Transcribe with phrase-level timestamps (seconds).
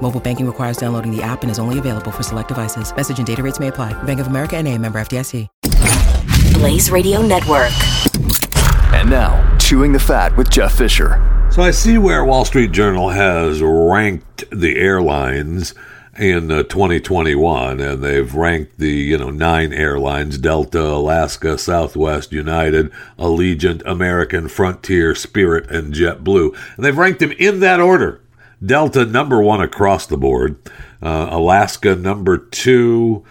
[0.00, 2.94] Mobile banking requires downloading the app and is only available for select devices.
[2.96, 3.92] Message and data rates may apply.
[4.04, 5.46] Bank of America and a member FDIC.
[6.54, 7.70] Blaze Radio Network.
[8.92, 11.22] And now, Chewing the Fat with Jeff Fisher.
[11.52, 15.74] So I see where Wall Street Journal has ranked the airlines
[16.18, 22.90] in uh, 2021, and they've ranked the you know nine airlines: Delta, Alaska, Southwest, United,
[23.18, 26.56] Allegiant, American, Frontier, Spirit, and JetBlue.
[26.76, 28.20] And they've ranked them in that order.
[28.64, 30.56] Delta number one across the board,
[31.00, 33.24] uh, Alaska number two,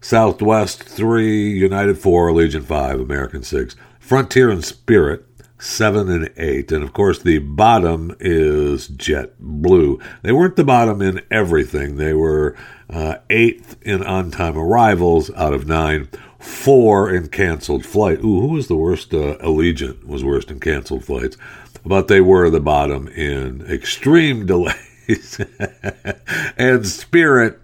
[0.00, 5.24] Southwest three, United four, Allegiant five, American six, Frontier and Spirit
[5.58, 6.70] seven and eight.
[6.70, 10.02] And of course, the bottom is JetBlue.
[10.22, 11.96] They weren't the bottom in everything.
[11.96, 12.54] They were
[12.90, 16.08] uh, eighth in on time arrivals out of nine,
[16.38, 18.18] four in canceled flight.
[18.18, 19.14] Ooh, who was the worst?
[19.14, 21.38] Uh, Allegiant was worst in canceled flights.
[21.84, 25.38] But they were the bottom in extreme delays.
[26.56, 27.60] and Spirit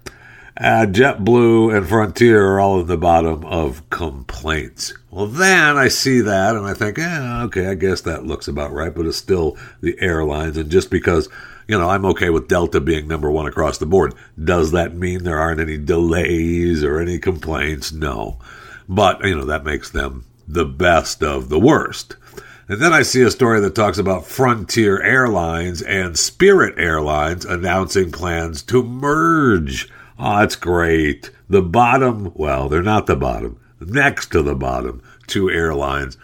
[0.60, 4.92] uh, JetBlue and Frontier are all in the bottom of complaints.
[5.10, 8.72] Well, then I see that and I think, eh, okay, I guess that looks about
[8.72, 10.58] right, but it's still the airlines.
[10.58, 11.30] And just because,
[11.66, 15.24] you know, I'm okay with Delta being number one across the board, does that mean
[15.24, 17.90] there aren't any delays or any complaints?
[17.90, 18.38] No.
[18.86, 22.16] But, you know, that makes them the best of the worst.
[22.70, 28.12] And then I see a story that talks about Frontier Airlines and Spirit Airlines announcing
[28.12, 29.88] plans to merge.
[30.16, 31.32] Oh, that's great.
[31.48, 33.58] The bottom, well, they're not the bottom.
[33.80, 36.16] Next to the bottom, two airlines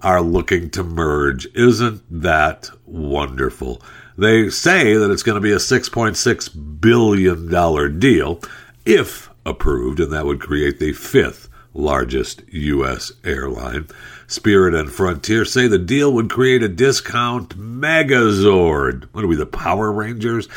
[0.00, 1.46] are looking to merge.
[1.54, 3.82] Isn't that wonderful?
[4.16, 8.40] They say that it's going to be a $6.6 billion deal
[8.86, 13.12] if approved, and that would create the fifth largest U.S.
[13.22, 13.86] airline.
[14.30, 19.08] Spirit and Frontier say the deal would create a discount megazord.
[19.10, 20.48] What are we, the Power Rangers?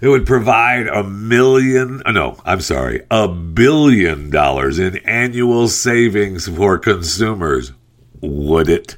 [0.00, 6.48] It would provide a million, uh, no, I'm sorry, a billion dollars in annual savings
[6.48, 7.72] for consumers.
[8.22, 8.96] Would it?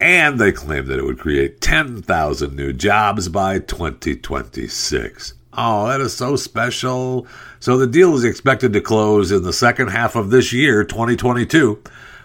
[0.00, 5.34] And they claim that it would create 10,000 new jobs by 2026.
[5.54, 7.26] Oh, that is so special.
[7.58, 11.82] So the deal is expected to close in the second half of this year, 2022.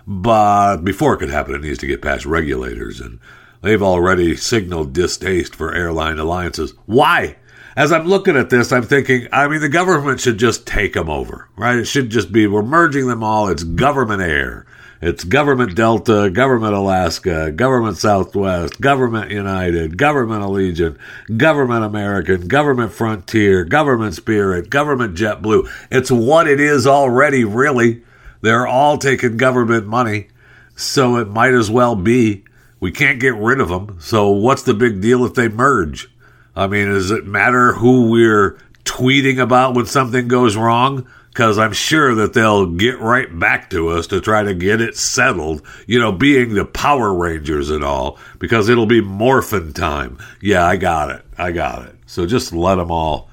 [0.08, 3.00] But before it could happen, it needs to get past regulators.
[3.00, 3.20] And
[3.62, 6.74] they've already signaled distaste for airline alliances.
[6.86, 7.38] Why?
[7.76, 11.10] as I'm looking at this, I'm thinking, I mean, the government should just take them
[11.10, 11.78] over, right?
[11.78, 13.48] It should just be, we're merging them all.
[13.48, 14.66] It's government air.
[15.02, 20.98] It's government Delta, government Alaska, government Southwest, government United, government Allegiant,
[21.38, 25.68] government American, government Frontier, government Spirit, government JetBlue.
[25.90, 28.04] It's what it is already, really.
[28.42, 30.28] They're all taking government money.
[30.76, 32.44] So it might as well be.
[32.80, 33.98] We can't get rid of them.
[34.00, 36.10] So what's the big deal if they merge?
[36.56, 41.08] I mean, does it matter who we're tweeting about when something goes wrong?
[41.30, 44.98] Because I'm sure that they'll get right back to us to try to get it
[44.98, 50.18] settled, you know, being the Power Rangers and all, because it'll be morphin time.
[50.42, 51.24] Yeah, I got it.
[51.38, 51.96] I got it.
[52.06, 53.30] So just let them all.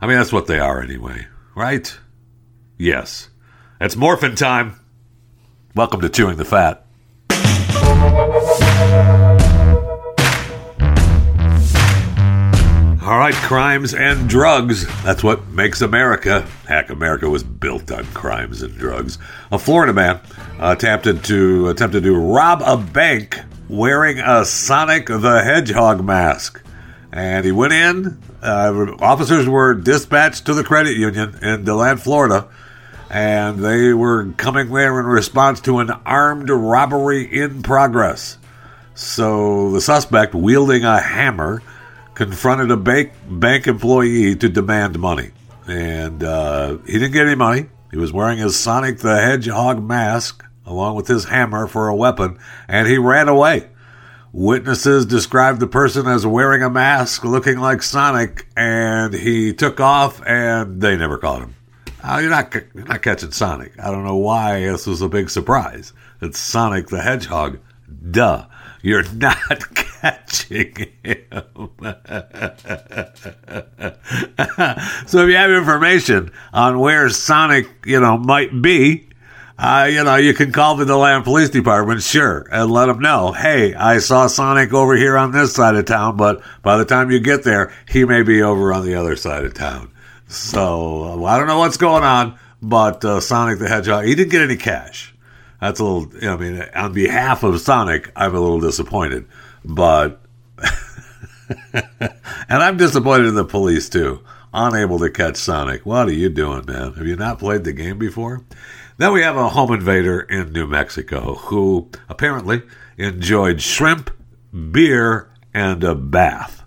[0.00, 1.98] I mean, that's what they are anyway, right?
[2.78, 3.28] Yes.
[3.78, 4.80] It's morphin time.
[5.74, 6.86] Welcome to Chewing the Fat.
[13.02, 14.86] All right, crimes and drugs.
[15.02, 16.48] That's what makes America.
[16.66, 19.18] Heck, America was built on crimes and drugs.
[19.52, 20.20] A Florida man
[20.58, 23.38] attempted to attempted to rob a bank
[23.68, 26.62] wearing a Sonic the Hedgehog mask,
[27.12, 28.22] and he went in.
[28.42, 32.48] Uh, officers were dispatched to the credit union in Deland, Florida,
[33.10, 38.38] and they were coming there in response to an armed robbery in progress.
[38.94, 41.62] So the suspect, wielding a hammer
[42.14, 45.32] confronted a bank bank employee to demand money,
[45.66, 47.66] and uh, he didn't get any money.
[47.90, 52.38] He was wearing his Sonic the Hedgehog mask along with his hammer for a weapon,
[52.68, 53.68] and he ran away.
[54.32, 60.20] Witnesses described the person as wearing a mask, looking like Sonic, and he took off,
[60.26, 61.54] and they never caught him.
[62.06, 63.72] Uh, you're not you're not catching Sonic.
[63.80, 65.92] I don't know why this was a big surprise.
[66.20, 67.58] It's Sonic the Hedgehog.
[68.10, 68.46] Duh.
[68.80, 71.26] You're not catching him.
[75.06, 79.08] so if you have information on where Sonic, you know, might be,
[79.58, 83.32] uh, you know, you can call the Deland Police Department, sure, and let them know,
[83.32, 87.10] hey, I saw Sonic over here on this side of town, but by the time
[87.10, 89.90] you get there, he may be over on the other side of town.
[90.28, 94.42] So I don't know what's going on, but uh, Sonic the Hedgehog, he didn't get
[94.42, 95.14] any cash.
[95.60, 99.26] That's a little, you know, I mean, on behalf of Sonic, I'm a little disappointed,
[99.64, 100.20] but,
[101.72, 102.12] and
[102.48, 105.86] I'm disappointed in the police too, unable to catch Sonic.
[105.86, 106.92] What are you doing, man?
[106.94, 108.44] Have you not played the game before?
[108.98, 112.62] Then we have a home invader in New Mexico who apparently
[112.96, 114.10] enjoyed shrimp,
[114.72, 116.64] beer, and a bath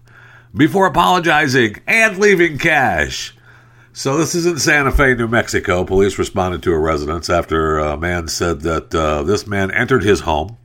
[0.56, 3.36] before apologizing and leaving cash.
[4.00, 5.84] So this is in Santa Fe, New Mexico.
[5.84, 10.22] Police responded to a residence after a man said that uh, this man entered his
[10.22, 10.56] home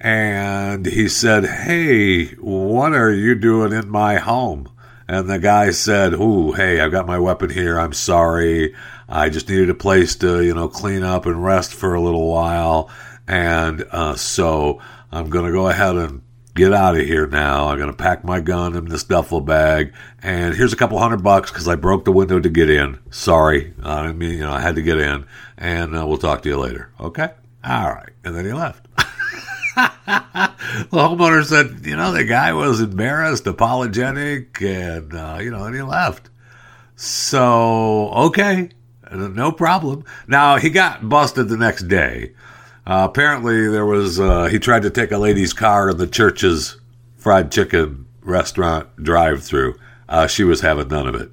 [0.00, 4.70] and he said, "Hey, what are you doing in my home?"
[5.06, 7.78] And the guy said, "Ooh, hey, I've got my weapon here.
[7.78, 8.74] I'm sorry.
[9.10, 12.32] I just needed a place to, you know, clean up and rest for a little
[12.32, 12.88] while.
[13.26, 14.80] And uh, so
[15.12, 16.22] I'm going to go ahead and
[16.58, 17.68] get out of here now.
[17.68, 19.94] I'm going to pack my gun in this duffel bag.
[20.22, 22.98] And here's a couple hundred bucks because I broke the window to get in.
[23.10, 23.72] Sorry.
[23.82, 25.24] I mean, you know, I had to get in.
[25.56, 26.90] And uh, we'll talk to you later.
[26.98, 27.30] Okay?
[27.64, 28.10] All right.
[28.24, 28.84] And then he left.
[28.96, 35.76] the homeowner said, you know, the guy was embarrassed, apologetic, and, uh, you know, and
[35.76, 36.28] he left.
[36.96, 38.70] So, okay.
[39.12, 40.04] No problem.
[40.26, 42.34] Now, he got busted the next day.
[42.88, 46.80] Uh, apparently, there was, uh, he tried to take a lady's car in the church's
[47.18, 49.78] fried chicken restaurant drive through.
[50.08, 51.30] Uh, she was having none of it.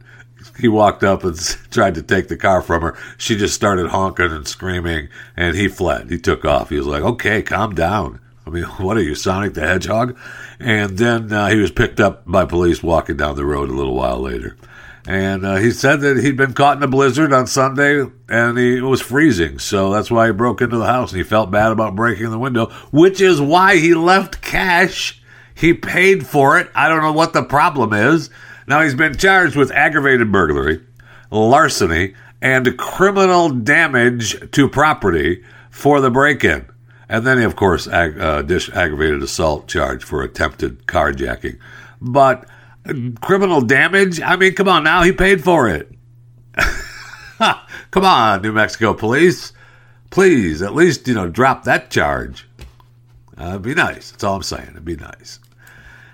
[0.60, 1.38] He walked up and
[1.72, 2.98] tried to take the car from her.
[3.18, 5.08] She just started honking and screaming,
[5.38, 6.10] and he fled.
[6.10, 6.72] He took off.
[6.72, 8.20] He was like, okay, calm down.
[8.46, 10.18] I mean, what are you, Sonic the Hedgehog?
[10.60, 13.96] And then uh, he was picked up by police walking down the road a little
[13.96, 14.58] while later.
[15.08, 18.78] And uh, he said that he'd been caught in a blizzard on Sunday and he,
[18.78, 19.60] it was freezing.
[19.60, 22.40] So that's why he broke into the house and he felt bad about breaking the
[22.40, 25.22] window, which is why he left cash.
[25.54, 26.70] He paid for it.
[26.74, 28.30] I don't know what the problem is.
[28.68, 30.82] Now he's been charged with aggravated burglary,
[31.30, 36.68] larceny, and criminal damage to property for the break in.
[37.08, 41.60] And then, of course, ag- uh, dish aggravated assault charge for attempted carjacking.
[42.02, 42.48] But
[43.22, 44.22] criminal damage?
[44.22, 45.92] I mean, come on now, he paid for it.
[47.92, 49.54] come on, New Mexico police.
[50.10, 52.48] Please, at least, you know, drop that charge.
[53.38, 54.12] Uh, it'd be nice.
[54.12, 54.70] That's all I'm saying.
[54.70, 55.40] It'd be nice.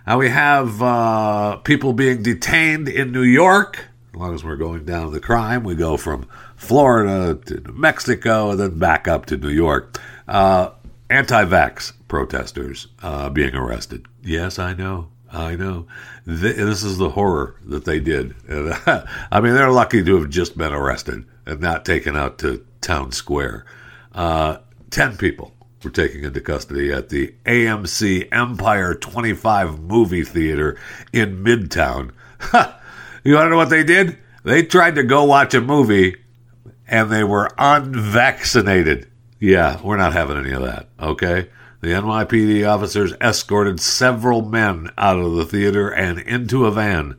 [0.07, 3.87] Now we have uh, people being detained in New York.
[4.13, 8.51] As long as we're going down the crime, we go from Florida to New Mexico
[8.51, 9.99] and then back up to New York.
[10.27, 10.71] Uh,
[11.09, 14.05] Anti vax protesters uh, being arrested.
[14.23, 15.10] Yes, I know.
[15.31, 15.87] I know.
[16.25, 18.35] This is the horror that they did.
[18.49, 23.11] I mean, they're lucky to have just been arrested and not taken out to town
[23.11, 23.65] square.
[24.13, 24.57] Uh,
[24.91, 30.77] Ten people were taken into custody at the AMC Empire 25 movie theater
[31.13, 32.11] in Midtown.
[33.23, 34.17] you want to know what they did?
[34.43, 36.17] They tried to go watch a movie
[36.87, 39.09] and they were unvaccinated.
[39.39, 41.47] Yeah, we're not having any of that, okay?
[41.81, 47.15] The NYPD officers escorted several men out of the theater and into a van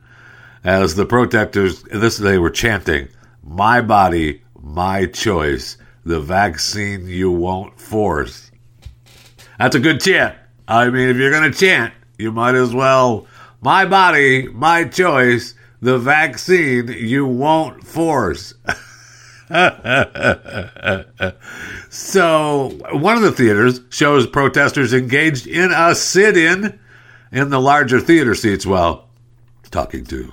[0.62, 3.08] as the protesters this they were chanting,
[3.42, 8.52] "My body, my choice, the vaccine you won't force."
[9.58, 10.36] That's a good chant.
[10.68, 13.26] I mean, if you're going to chant, you might as well
[13.60, 18.54] my body, my choice, the vaccine you won't force.
[21.90, 26.78] so, one of the theaters shows protesters engaged in a sit in
[27.30, 29.08] in the larger theater seats while
[29.70, 30.32] talking to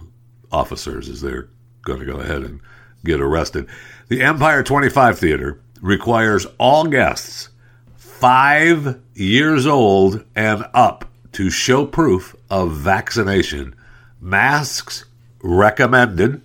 [0.51, 1.49] officers as they're
[1.81, 2.61] going to go ahead and
[3.03, 3.67] get arrested.
[4.07, 7.49] The Empire 25 Theater requires all guests
[7.95, 13.75] five years old and up to show proof of vaccination.
[14.19, 15.05] Masks
[15.41, 16.41] recommended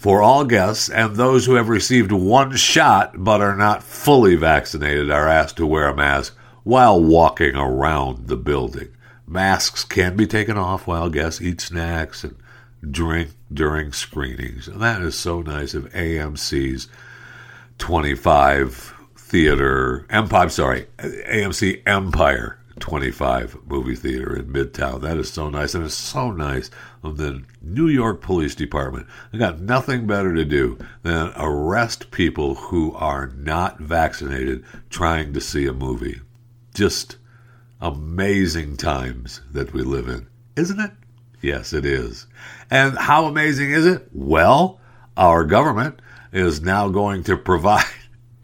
[0.00, 5.10] for all guests, and those who have received one shot but are not fully vaccinated
[5.10, 8.88] are asked to wear a mask while walking around the building.
[9.26, 12.34] Masks can be taken off while guests eat snacks and
[12.90, 14.68] drink during screenings.
[14.68, 16.88] And that is so nice of AMC's
[17.76, 25.00] 25 theater, Empire, sorry, AMC Empire 25 movie theater in Midtown.
[25.00, 25.74] That is so nice.
[25.74, 26.70] And it's so nice
[27.02, 29.06] of the New York Police Department.
[29.30, 35.40] They got nothing better to do than arrest people who are not vaccinated trying to
[35.40, 36.20] see a movie.
[36.74, 37.16] Just
[37.80, 40.90] amazing times that we live in, isn't it?
[41.40, 42.26] Yes, it is.
[42.70, 44.08] And how amazing is it?
[44.12, 44.80] Well,
[45.16, 46.00] our government
[46.32, 47.84] is now going to provide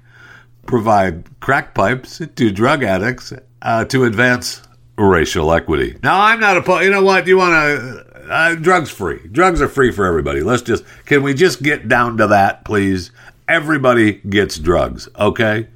[0.67, 3.33] provide crack pipes to drug addicts
[3.63, 4.63] uh, to advance
[4.99, 5.99] racial equity.
[6.03, 6.85] Now, I'm not opposed.
[6.85, 7.27] You know what?
[7.27, 8.07] You want to.
[8.29, 9.21] Uh, drugs free.
[9.31, 10.41] Drugs are free for everybody.
[10.41, 10.85] Let's just.
[11.05, 13.11] Can we just get down to that, please?
[13.49, 15.69] Everybody gets drugs, okay?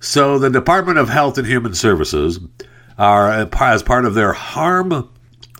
[0.00, 2.40] So the Department of Health and Human Services
[2.98, 5.10] are, as part of their harm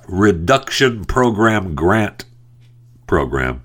[0.08, 2.24] reduction program grant
[3.06, 3.62] program.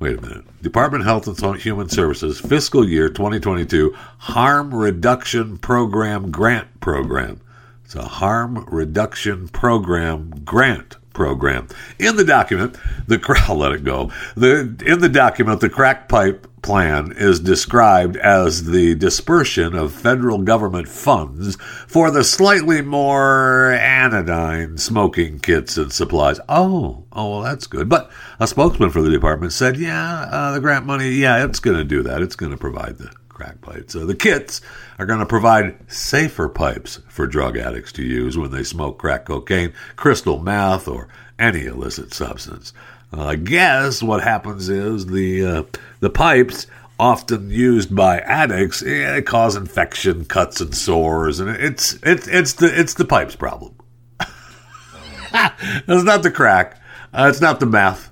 [0.00, 0.62] Wait a minute.
[0.62, 7.38] Department of Health and Human Services fiscal year 2022 harm reduction program grant program.
[7.84, 11.68] It's a harm reduction program grant program.
[11.98, 12.76] In the document,
[13.06, 14.10] the I'll let it go.
[14.36, 20.38] The in the document, the crack pipe plan is described as the dispersion of federal
[20.38, 26.38] government funds for the slightly more anodyne smoking kits and supplies.
[26.48, 27.88] Oh, oh, well, that's good.
[27.88, 31.76] But a spokesman for the department said, yeah, uh, the grant money, yeah, it's going
[31.76, 32.22] to do that.
[32.22, 33.94] It's going to provide the crack pipes.
[33.94, 34.60] So the kits
[34.98, 39.24] are going to provide safer pipes for drug addicts to use when they smoke crack
[39.24, 42.74] cocaine, crystal meth, or any illicit substance.
[43.12, 45.62] I guess what happens is the uh,
[46.00, 46.66] the pipes
[46.98, 52.78] often used by addicts eh, cause infection, cuts, and sores, and it's it's it's the
[52.78, 53.74] it's the pipes problem.
[54.20, 56.78] it's not the crack.
[57.14, 58.09] Uh, it's not the meth.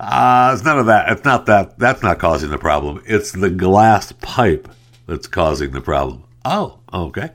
[0.00, 1.10] Uh, it's none of that.
[1.10, 1.78] It's not that.
[1.78, 3.02] That's not causing the problem.
[3.06, 4.68] It's the glass pipe
[5.06, 6.24] that's causing the problem.
[6.44, 7.30] Oh, okay.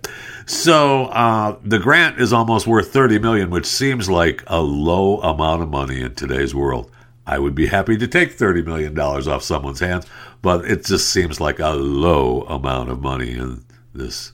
[0.45, 5.63] So uh, the grant is almost worth thirty million, which seems like a low amount
[5.63, 6.91] of money in today's world.
[7.25, 10.05] I would be happy to take thirty million dollars off someone's hands,
[10.41, 13.63] but it just seems like a low amount of money in
[13.93, 14.31] this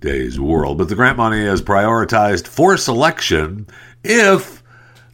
[0.00, 0.78] day's world.
[0.78, 3.66] But the grant money is prioritized for selection
[4.02, 4.62] if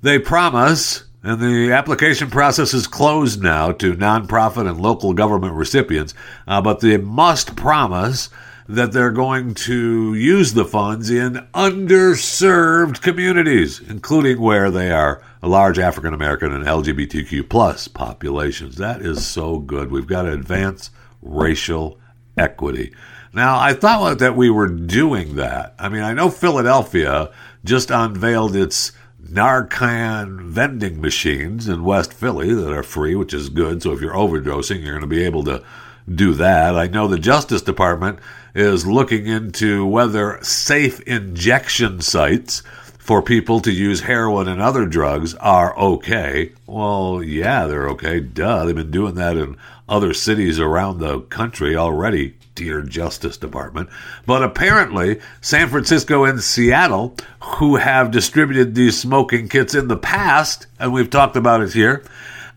[0.02, 6.14] they promise and the application process is closed now to nonprofit and local government recipients,
[6.46, 8.30] uh, but they must promise
[8.68, 15.48] that they're going to use the funds in underserved communities, including where they are a
[15.48, 18.76] large African American and LGBTQ plus populations.
[18.76, 19.90] That is so good.
[19.90, 21.98] We've got to advance racial
[22.36, 22.94] equity.
[23.32, 25.74] Now, I thought that we were doing that.
[25.78, 27.30] I mean, I know Philadelphia
[27.64, 28.92] just unveiled its
[29.30, 33.82] Narcan vending machines in West Philly that are free, which is good.
[33.82, 35.62] So if you're overdosing, you're going to be able to
[36.12, 36.76] do that.
[36.76, 38.18] I know the Justice Department
[38.54, 42.62] is looking into whether safe injection sites
[42.98, 46.52] for people to use heroin and other drugs are okay.
[46.66, 48.20] Well, yeah, they're okay.
[48.20, 48.64] Duh.
[48.64, 49.56] They've been doing that in
[49.90, 53.88] other cities around the country already dear Justice Department.
[54.24, 60.66] But apparently, San Francisco and Seattle, who have distributed these smoking kits in the past,
[60.78, 62.04] and we've talked about it here,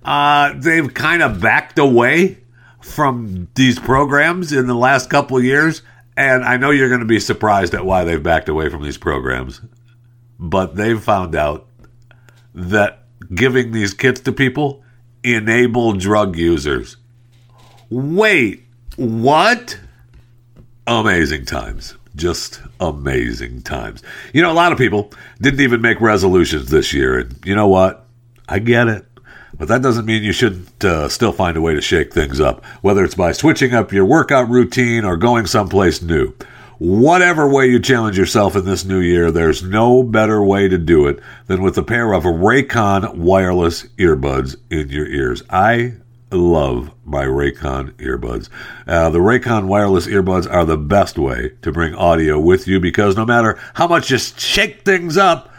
[0.03, 2.37] uh, they've kind of backed away
[2.81, 5.81] from these programs in the last couple of years.
[6.15, 8.97] And I know you're going to be surprised at why they've backed away from these
[8.97, 9.61] programs,
[10.37, 11.67] but they've found out
[12.53, 14.83] that giving these kits to people
[15.23, 16.97] enable drug users.
[17.89, 18.63] Wait,
[18.95, 19.79] what?
[20.87, 21.95] amazing times.
[22.15, 24.03] Just amazing times.
[24.33, 25.11] You know, a lot of people
[25.41, 27.19] didn't even make resolutions this year.
[27.19, 28.05] And you know what?
[28.47, 29.05] I get it.
[29.57, 32.65] But that doesn't mean you shouldn't uh, still find a way to shake things up,
[32.81, 36.33] whether it's by switching up your workout routine or going someplace new.
[36.79, 41.07] Whatever way you challenge yourself in this new year, there's no better way to do
[41.07, 45.43] it than with a pair of Raycon wireless earbuds in your ears.
[45.49, 45.93] I
[46.33, 48.49] love my Raycon earbuds.
[48.87, 53.15] Uh, the Raycon wireless earbuds are the best way to bring audio with you because
[53.15, 55.49] no matter how much you shake things up,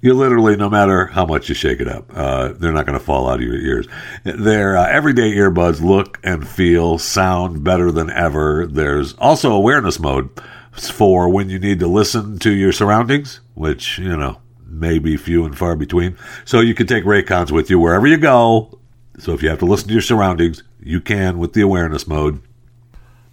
[0.00, 3.04] you literally, no matter how much you shake it up, uh, they're not going to
[3.04, 3.88] fall out of your ears.
[4.22, 8.66] Their uh, everyday earbuds look and feel, sound better than ever.
[8.66, 10.30] There's also awareness mode
[10.70, 15.44] for when you need to listen to your surroundings, which, you know, may be few
[15.44, 16.16] and far between.
[16.44, 18.77] So you can take Raycons with you wherever you go
[19.18, 22.40] so if you have to listen to your surroundings, you can with the awareness mode.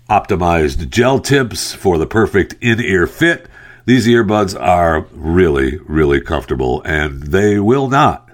[0.10, 3.48] Optimized gel tips for the perfect in ear fit.
[3.86, 8.25] These earbuds are really, really comfortable and they will not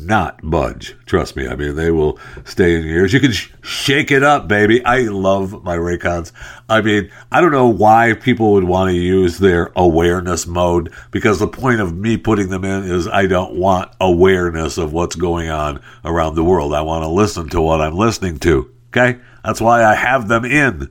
[0.00, 0.96] not budge.
[1.06, 1.48] Trust me.
[1.48, 3.12] I mean, they will stay in your ears.
[3.12, 4.84] You can sh- shake it up, baby.
[4.84, 6.32] I love my Raycons.
[6.68, 11.38] I mean, I don't know why people would want to use their awareness mode because
[11.38, 15.50] the point of me putting them in is I don't want awareness of what's going
[15.50, 16.74] on around the world.
[16.74, 18.70] I want to listen to what I'm listening to.
[18.88, 19.20] Okay.
[19.44, 20.90] That's why I have them in.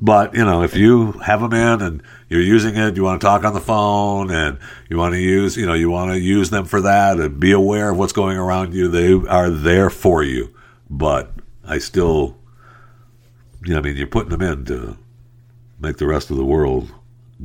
[0.00, 3.26] But, you know, if you have them in and you're using it, you want to
[3.26, 6.50] talk on the phone and you want to use, you know, you want to use
[6.50, 10.22] them for that and be aware of what's going around you, they are there for
[10.22, 10.54] you.
[10.88, 11.32] But
[11.64, 12.36] I still,
[13.64, 14.96] you know, I mean, you're putting them in to
[15.80, 16.92] make the rest of the world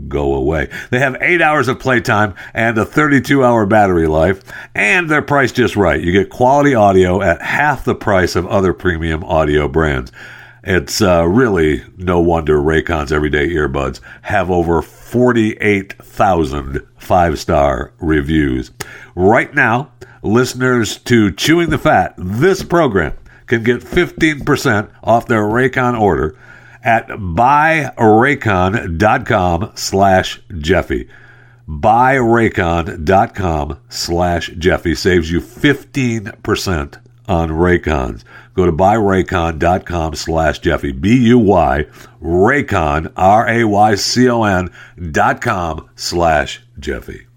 [0.07, 0.69] go away.
[0.91, 5.55] They have eight hours of playtime and a 32 hour battery life, and they're priced
[5.55, 6.01] just right.
[6.01, 10.11] You get quality audio at half the price of other premium audio brands.
[10.65, 18.72] It's uh, really no wonder Raycon's everyday earbuds have over 48,000 five star reviews.
[19.13, 19.91] Right now,
[20.24, 26.36] listeners to Chewing the Fat, this program, can get 15% off their Raycon order
[26.84, 31.07] at buyraycon.com slash Jeffy.
[31.67, 38.24] Buyraycon.com slash Jeffy saves you 15% on Raycons.
[38.53, 40.91] Go to buyraycon.com slash Jeffy.
[40.91, 41.86] B-U-Y,
[42.22, 44.70] Raycon, R-A-Y-C-O-N
[45.12, 47.27] dot com slash Jeffy.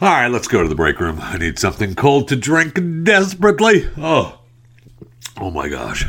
[0.00, 1.18] All right, let's go to the break room.
[1.22, 3.88] I need something cold to drink desperately.
[3.96, 4.40] Oh,
[5.40, 6.06] oh my gosh.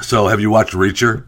[0.00, 1.26] So, have you watched Reacher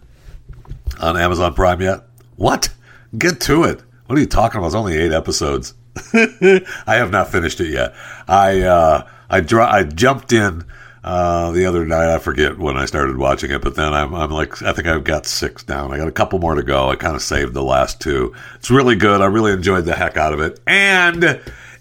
[1.00, 2.00] on Amazon Prime yet?
[2.36, 2.68] What?
[3.16, 3.82] Get to it.
[4.06, 4.68] What are you talking about?
[4.68, 5.74] It's only eight episodes.
[6.14, 7.94] I have not finished it yet.
[8.26, 10.64] I uh, I dr- I jumped in
[11.04, 12.14] uh, the other night.
[12.14, 15.04] I forget when I started watching it, but then I'm I'm like I think I've
[15.04, 15.92] got six down.
[15.92, 16.90] I got a couple more to go.
[16.90, 18.34] I kind of saved the last two.
[18.56, 19.20] It's really good.
[19.20, 21.40] I really enjoyed the heck out of it, and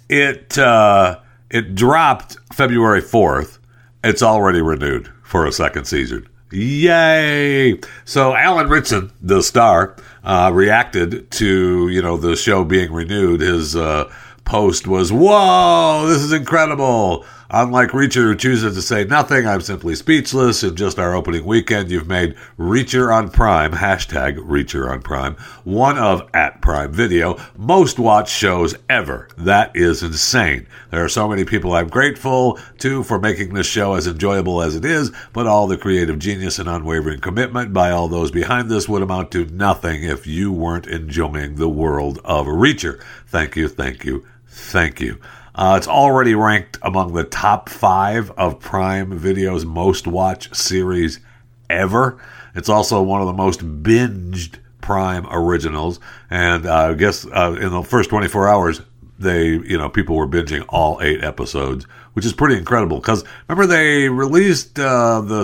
[0.09, 3.59] it uh, it dropped February fourth.
[4.03, 6.27] It's already renewed for a second season.
[6.51, 7.79] Yay!
[8.05, 13.41] So Alan Ritchson, the star, uh, reacted to you know the show being renewed.
[13.41, 14.09] His uh,
[14.45, 19.95] post was, "Whoa, this is incredible!" Unlike Reacher, who chooses to say nothing, I'm simply
[19.95, 20.63] speechless.
[20.63, 25.97] In just our opening weekend, you've made Reacher on Prime, hashtag Reacher on Prime, one
[25.97, 29.29] of at Prime Video, most watched shows ever.
[29.37, 30.67] That is insane.
[30.91, 34.75] There are so many people I'm grateful to for making this show as enjoyable as
[34.75, 38.89] it is, but all the creative genius and unwavering commitment by all those behind this
[38.89, 43.01] would amount to nothing if you weren't enjoying the world of Reacher.
[43.25, 45.21] Thank you, thank you, thank you.
[45.57, 51.19] Uh, it's already ranked among the top five of Prime Video's most watched series
[51.67, 52.19] ever.
[52.53, 57.71] It's also one of the most binged Prime originals, and uh, I guess uh, in
[57.71, 58.81] the first 24 hours,
[59.19, 62.97] they you know people were binging all eight episodes, which is pretty incredible.
[62.97, 65.43] Because remember they released uh, the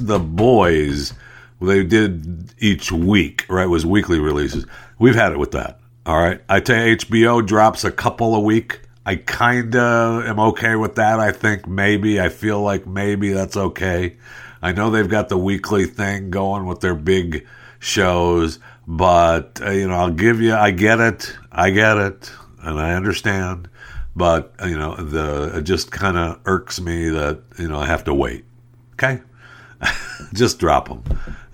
[0.00, 1.14] the boys,
[1.62, 3.64] they did each week, right?
[3.64, 4.66] It was weekly releases.
[4.98, 5.80] We've had it with that.
[6.04, 8.80] All right, I tell you, HBO drops a couple a week.
[9.08, 11.18] I kind of am okay with that.
[11.18, 14.18] I think maybe, I feel like maybe that's okay.
[14.60, 17.46] I know they've got the weekly thing going with their big
[17.78, 21.34] shows, but, uh, you know, I'll give you, I get it.
[21.50, 22.30] I get it.
[22.60, 23.70] And I understand.
[24.14, 28.04] But, you know, the, it just kind of irks me that, you know, I have
[28.04, 28.44] to wait.
[28.92, 29.22] Okay?
[30.34, 31.02] just drop them.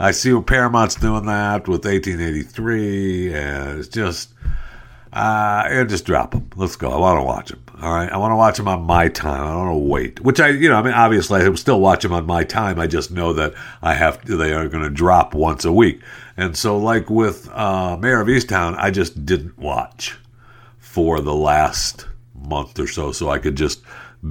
[0.00, 4.30] I see what Paramount's doing that with 1883, and it's just
[5.14, 6.50] uh, and just drop them.
[6.56, 6.90] Let's go.
[6.90, 7.62] I want to watch them.
[7.80, 8.10] All right.
[8.10, 9.42] I want to watch them on my time.
[9.42, 10.20] I don't want to wait.
[10.20, 12.80] Which I, you know, I mean, obviously I still watch them on my time.
[12.80, 16.02] I just know that I have they are going to drop once a week.
[16.36, 20.18] And so, like with uh, Mare of Easttown, I just didn't watch
[20.78, 23.82] for the last month or so, so I could just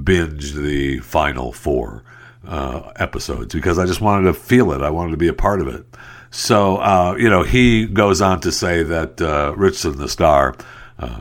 [0.02, 2.04] binge the final four
[2.46, 4.82] uh, episodes because I just wanted to feel it.
[4.82, 5.86] I wanted to be a part of it.
[6.30, 10.56] So, uh, you know, he goes on to say that uh, Ritchson, the star,
[10.98, 11.20] uh,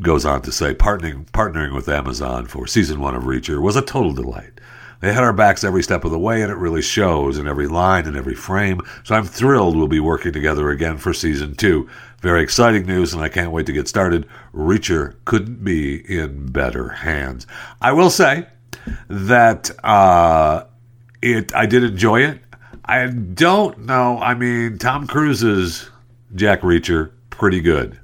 [0.00, 3.82] goes on to say partnering partnering with Amazon for season one of Reacher was a
[3.82, 4.60] total delight.
[5.00, 7.66] They had our backs every step of the way, and it really shows in every
[7.66, 8.80] line and every frame.
[9.02, 11.88] So I'm thrilled we'll be working together again for season two.
[12.20, 14.28] Very exciting news, and I can't wait to get started.
[14.54, 17.48] Reacher couldn't be in better hands.
[17.80, 18.46] I will say
[19.08, 20.66] that uh,
[21.20, 21.52] it.
[21.52, 22.38] I did enjoy it.
[22.84, 24.18] I don't know.
[24.18, 25.90] I mean, Tom Cruise's
[26.36, 27.98] Jack Reacher, pretty good.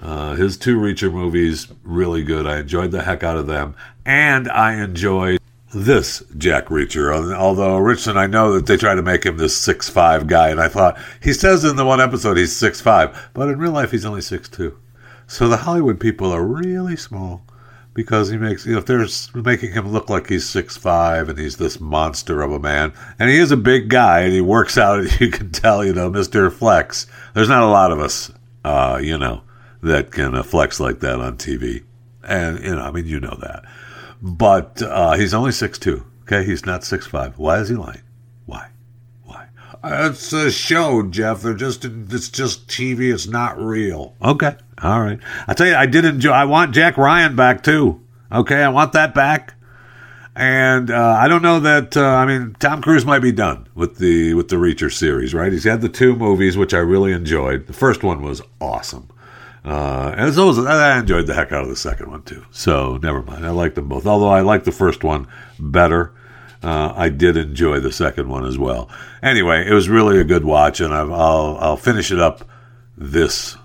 [0.00, 2.46] Uh, his two Reacher movies, really good.
[2.46, 3.76] I enjoyed the heck out of them.
[4.06, 5.40] And I enjoyed
[5.74, 7.34] this Jack Reacher.
[7.34, 10.60] Although Richardson, I know that they try to make him this six five guy, and
[10.60, 13.90] I thought he says in the one episode he's six five, but in real life
[13.90, 14.78] he's only six two.
[15.26, 17.44] So the Hollywood people are really small
[17.94, 21.38] because he makes you know if they're making him look like he's six five and
[21.38, 24.76] he's this monster of a man, and he is a big guy and he works
[24.76, 25.04] out.
[25.20, 27.06] You can tell, you know, Mister Flex.
[27.34, 28.32] There's not a lot of us,
[28.64, 29.42] uh, you know,
[29.82, 31.84] that can uh, flex like that on TV,
[32.22, 33.64] and you know, I mean, you know that.
[34.22, 36.04] But uh, he's only six two.
[36.22, 37.38] Okay, he's not six five.
[37.38, 38.02] Why is he lying?
[38.46, 38.68] Why?
[39.24, 39.48] Why?
[39.82, 41.42] It's a show, Jeff.
[41.42, 43.12] They're just it's just TV.
[43.12, 44.14] It's not real.
[44.22, 44.56] Okay.
[44.82, 45.18] All right.
[45.46, 46.30] I tell you, I did enjoy.
[46.30, 48.00] I want Jack Ryan back too.
[48.32, 49.54] Okay, I want that back.
[50.36, 51.96] And uh, I don't know that.
[51.96, 55.52] Uh, I mean, Tom Cruise might be done with the with the Reacher series, right?
[55.52, 57.66] He's had the two movies, which I really enjoyed.
[57.66, 59.08] The first one was awesome,
[59.64, 62.44] uh, and so always, I enjoyed the heck out of the second one too.
[62.50, 64.06] So never mind, I liked them both.
[64.06, 65.26] Although I liked the first one
[65.58, 66.12] better,
[66.62, 68.88] uh, I did enjoy the second one as well.
[69.22, 72.48] Anyway, it was really a good watch, and I've, I'll I'll finish it up
[72.96, 73.56] this.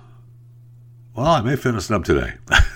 [1.16, 2.34] Well, I may finish it up today.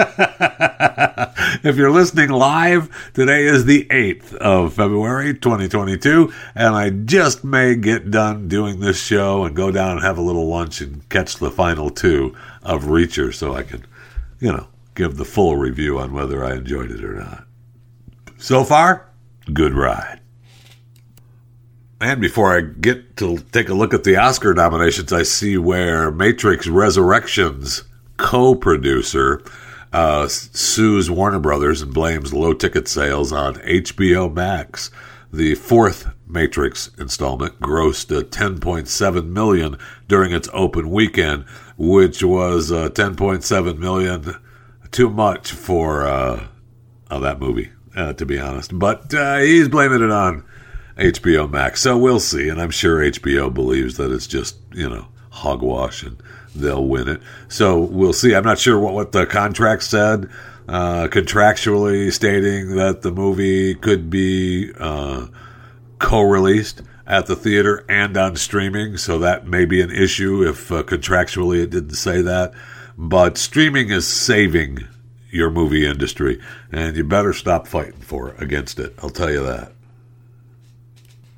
[1.62, 7.74] if you're listening live, today is the 8th of February 2022, and I just may
[7.74, 11.36] get done doing this show and go down and have a little lunch and catch
[11.36, 13.84] the final two of Reacher so I can,
[14.38, 17.44] you know, give the full review on whether I enjoyed it or not.
[18.38, 19.06] So far,
[19.52, 20.20] good ride.
[22.00, 26.10] And before I get to take a look at the Oscar nominations, I see where
[26.10, 27.84] Matrix Resurrections
[28.16, 29.42] co producer
[29.92, 34.90] uh, sues Warner Brothers and blames low ticket sales on HBO Max.
[35.32, 41.44] The fourth Matrix installment grossed uh, 10.7 million during its open weekend,
[41.76, 44.36] which was uh, 10.7 million
[44.90, 46.46] too much for uh,
[47.10, 48.76] oh, that movie, uh, to be honest.
[48.76, 50.44] But uh, he's blaming it on
[50.96, 52.48] HBO Max, so we'll see.
[52.48, 56.20] And I'm sure HBO believes that it's just you know hogwash and
[56.54, 57.20] they'll win it.
[57.48, 58.34] So we'll see.
[58.34, 60.28] I'm not sure what, what the contract said,
[60.68, 65.26] uh, contractually stating that the movie could be uh,
[65.98, 68.96] co released at the theater and on streaming.
[68.96, 72.52] So that may be an issue if uh, contractually it didn't say that.
[72.96, 74.86] But streaming is saving
[75.30, 76.40] your movie industry,
[76.72, 78.94] and you better stop fighting for it against it.
[79.02, 79.72] I'll tell you that.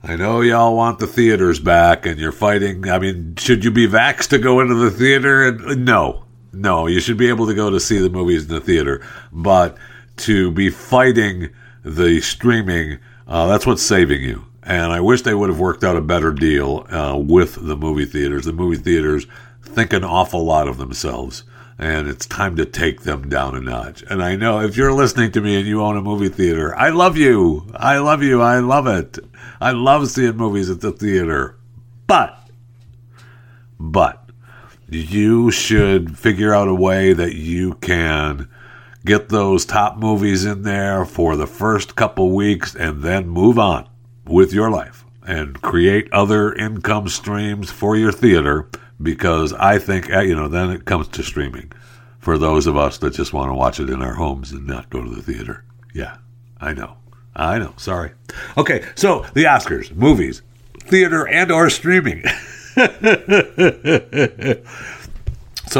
[0.04, 2.88] I know y'all want the theaters back and you're fighting.
[2.88, 5.46] I mean, should you be vaxxed to go into the theater?
[5.46, 6.24] And, No.
[6.54, 9.00] No, you should be able to go to see the movies in the theater.
[9.32, 9.78] But
[10.18, 11.48] to be fighting
[11.82, 14.44] the streaming, uh, that's what's saving you.
[14.62, 18.04] And I wish they would have worked out a better deal uh, with the movie
[18.04, 18.44] theaters.
[18.44, 19.26] The movie theaters
[19.62, 21.44] think an awful lot of themselves
[21.78, 24.02] and it's time to take them down a notch.
[24.08, 26.90] And I know if you're listening to me and you own a movie theater, I
[26.90, 27.66] love you.
[27.74, 28.40] I love you.
[28.40, 29.18] I love it.
[29.60, 31.56] I love seeing movies at the theater.
[32.06, 32.38] But,
[33.78, 34.30] but,
[34.88, 38.48] you should figure out a way that you can
[39.04, 43.88] get those top movies in there for the first couple weeks and then move on
[44.26, 48.68] with your life and create other income streams for your theater
[49.02, 51.72] because I think, uh, you know, then it comes to streaming
[52.18, 54.90] for those of us that just want to watch it in our homes and not
[54.90, 55.64] go to the theater.
[55.92, 56.18] Yeah,
[56.60, 56.96] I know.
[57.34, 57.74] I know.
[57.76, 58.12] Sorry.
[58.56, 60.42] Okay, so the Oscars, movies,
[60.80, 62.22] theater, and or streaming.
[62.24, 62.30] so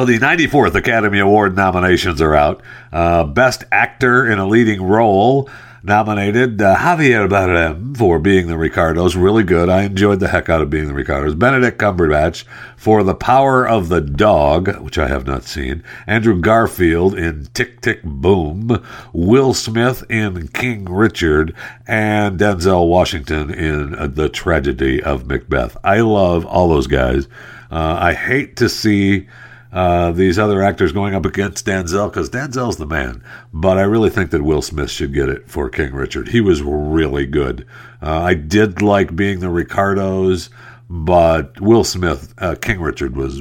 [0.05, 2.63] the 94th Academy Award nominations are out.
[2.93, 5.49] Uh, Best Actor in a Leading Role
[5.83, 9.17] nominated uh, Javier Bardem for being the Ricardos.
[9.17, 9.69] Really good.
[9.69, 11.35] I enjoyed the heck out of being the Ricardos.
[11.35, 12.45] Benedict Cumberbatch
[12.77, 15.83] for The Power of the Dog, which I have not seen.
[16.07, 18.85] Andrew Garfield in Tick Tick Boom.
[19.13, 21.55] Will Smith in King Richard.
[21.87, 25.77] And Denzel Washington in uh, The Tragedy of Macbeth.
[25.83, 27.27] I love all those guys.
[27.71, 29.29] Uh, I hate to see
[29.73, 33.25] uh, these other actors going up against Denzel because Denzel's the man.
[33.55, 36.29] But I really think that Will Smith should get it for King Richard.
[36.29, 37.67] He was really good.
[38.03, 40.51] Uh, I did like being the Ricardos,
[40.91, 43.41] but Will Smith, uh, King Richard was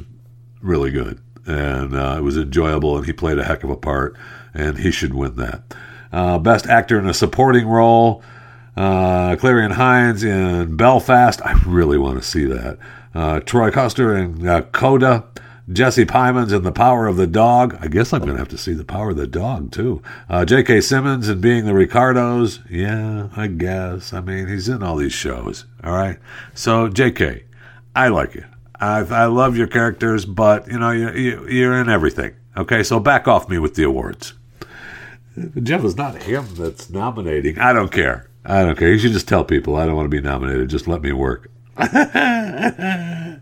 [0.62, 1.20] really good.
[1.46, 4.16] And uh, it was enjoyable, and he played a heck of a part,
[4.54, 5.64] and he should win that.
[6.14, 8.24] Uh, best actor in a supporting role.
[8.78, 11.42] Uh, Ciarán Hinds in Belfast.
[11.44, 12.78] I really want to see that.
[13.46, 15.26] Troy Kotsur in Coda.
[15.72, 17.78] Jesse Plemons in The Power of the Dog.
[17.80, 20.02] I guess I'm going to have to see The Power of the Dog, too.
[20.30, 20.82] Uh, J.K.
[20.82, 22.60] Simmons in Being the Ricardos.
[22.70, 24.14] Yeah, I guess.
[24.14, 25.66] I mean, he's in all these shows.
[25.84, 26.18] All right.
[26.54, 27.44] So, J.K.,
[27.96, 28.46] I like you.
[28.80, 32.34] I, I love your characters, but, you know, you, you, you're in everything.
[32.58, 34.34] Okay, so back off me with the awards.
[35.62, 37.60] Jeff, it's not him that's nominating.
[37.60, 38.30] I don't care.
[38.44, 38.92] I don't care.
[38.92, 40.70] You should just tell people I don't want to be nominated.
[40.70, 41.50] Just let me work.
[41.78, 43.40] All right,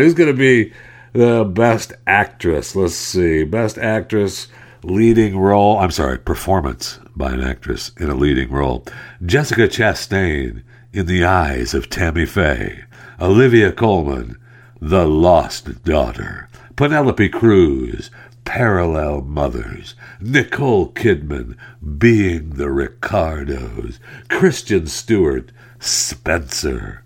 [0.00, 0.72] who's going to be
[1.12, 2.74] the best actress.
[2.74, 3.44] Let's see.
[3.44, 4.48] Best actress
[4.82, 5.78] leading role.
[5.78, 8.84] I'm sorry, performance by an actress in a leading role.
[9.24, 12.84] Jessica Chastain in The Eyes of Tammy Faye.
[13.20, 14.38] Olivia Colman,
[14.80, 16.48] The Lost Daughter.
[16.76, 18.10] Penelope Cruz,
[18.44, 19.94] Parallel Mothers.
[20.20, 21.56] Nicole Kidman,
[21.98, 24.00] Being the Ricardos.
[24.28, 27.04] Christian Stewart, Spencer.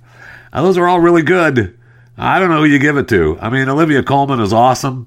[0.54, 1.75] Now, those are all really good.
[2.18, 3.38] I don't know who you give it to.
[3.40, 5.06] I mean, Olivia Colman is awesome.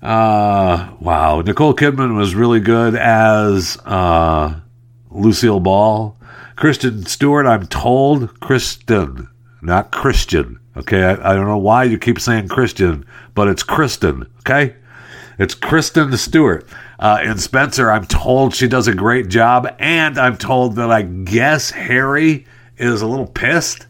[0.00, 1.40] Uh, wow.
[1.40, 4.60] Nicole Kidman was really good as uh,
[5.10, 6.16] Lucille Ball.
[6.54, 9.28] Kristen Stewart, I'm told, Kristen,
[9.62, 10.58] not Christian.
[10.76, 14.26] Okay, I, I don't know why you keep saying Christian, but it's Kristen.
[14.40, 14.76] Okay,
[15.38, 16.66] it's Kristen Stewart.
[16.98, 21.02] Uh, in Spencer, I'm told she does a great job, and I'm told that I
[21.02, 22.46] guess Harry
[22.76, 23.86] is a little pissed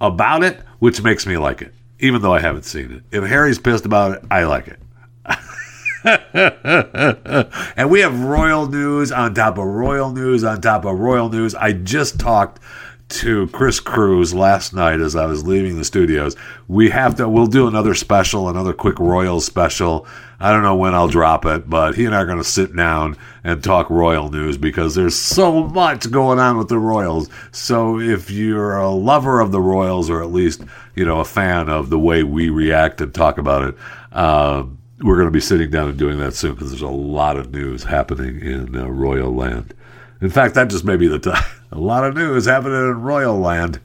[0.00, 3.02] about it, which makes me like it, even though I haven't seen it.
[3.16, 4.78] If Harry's pissed about it, I like it.
[7.76, 11.54] and we have royal news on top of royal news on top of royal news.
[11.54, 12.58] I just talked
[13.12, 16.34] to Chris Cruz last night as I was leaving the studios.
[16.66, 20.06] We have to, we'll do another special, another quick Royal special.
[20.40, 22.74] I don't know when I'll drop it, but he and I are going to sit
[22.74, 27.28] down and talk Royal news because there's so much going on with the Royals.
[27.52, 30.62] So if you're a lover of the Royals or at least,
[30.94, 33.76] you know, a fan of the way we react and talk about it,
[34.12, 34.64] uh,
[35.00, 37.52] we're going to be sitting down and doing that soon because there's a lot of
[37.52, 39.74] news happening in uh, Royal Land.
[40.20, 41.44] In fact, that just may be the time.
[41.74, 43.80] A lot of news happening in Royal Land.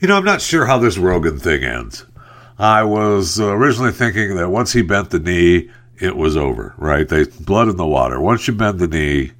[0.00, 2.06] You know, I'm not sure how this Rogan thing ends.
[2.58, 7.08] I was uh, originally thinking that once he bent the knee, it was over, right?
[7.08, 8.20] They blood in the water.
[8.20, 9.30] Once you bend the knee,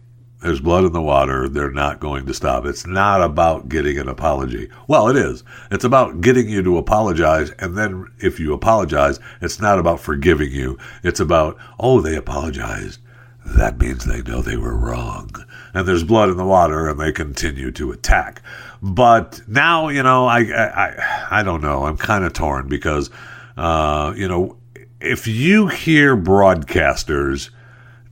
[0.40, 1.48] there's blood in the water.
[1.48, 2.64] They're not going to stop.
[2.64, 4.70] It's not about getting an apology.
[4.88, 5.44] Well, it is.
[5.70, 7.50] It's about getting you to apologize.
[7.58, 10.78] And then if you apologize, it's not about forgiving you.
[11.02, 13.00] It's about, oh, they apologized.
[13.44, 15.30] That means they know they were wrong.
[15.74, 18.42] And there's blood in the water and they continue to attack.
[18.80, 21.84] But now, you know, I, I, I don't know.
[21.84, 23.10] I'm kind of torn because,
[23.56, 24.56] uh, you know,
[25.00, 27.50] if you hear broadcasters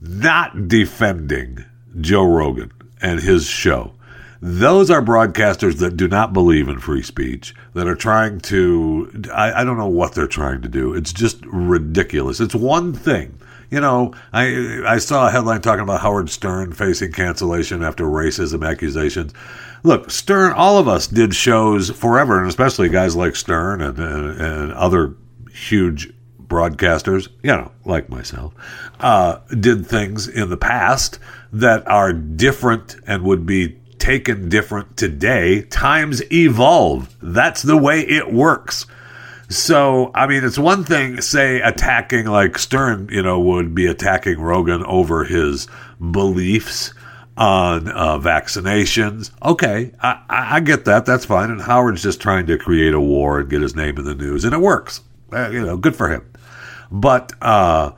[0.01, 1.65] not defending
[1.99, 2.71] Joe Rogan
[3.01, 3.93] and his show.
[4.41, 9.61] Those are broadcasters that do not believe in free speech, that are trying to, I,
[9.61, 10.93] I, don't know what they're trying to do.
[10.93, 12.39] It's just ridiculous.
[12.39, 13.37] It's one thing.
[13.69, 18.67] You know, I, I saw a headline talking about Howard Stern facing cancellation after racism
[18.67, 19.33] accusations.
[19.83, 24.41] Look, Stern, all of us did shows forever, and especially guys like Stern and, and,
[24.41, 25.15] and other
[25.51, 26.13] huge
[26.49, 28.53] broadcasters, you know, like myself,
[28.99, 31.19] uh, did things in the past
[31.51, 35.63] that are different and would be taken different today.
[35.63, 37.15] Times evolve.
[37.21, 38.85] That's the way it works.
[39.49, 44.39] So, I mean, it's one thing, say, attacking like Stern, you know, would be attacking
[44.39, 45.67] Rogan over his
[45.99, 46.93] beliefs
[47.35, 49.31] on uh, vaccinations.
[49.41, 51.05] Okay, I, I, get that.
[51.05, 51.49] That's fine.
[51.49, 54.45] And Howard's just trying to create a war and get his name in the news,
[54.45, 55.01] and it works.
[55.31, 56.29] Uh, you know, good for him.
[56.91, 57.93] But uh,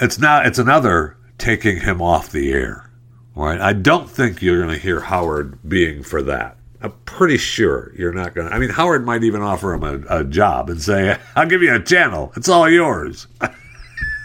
[0.00, 0.46] it's not.
[0.46, 2.90] It's another taking him off the air.
[3.36, 3.60] All right.
[3.60, 6.56] I don't think you're going to hear Howard being for that.
[6.80, 8.54] I'm pretty sure you're not going to.
[8.54, 11.74] I mean, Howard might even offer him a, a job and say, I'll give you
[11.74, 12.32] a channel.
[12.34, 13.26] It's all yours.